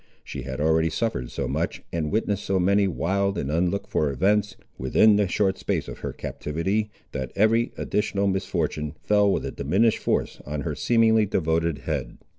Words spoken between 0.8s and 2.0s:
suffered so much,